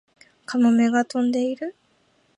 [0.45, 1.75] カモメが飛んでいる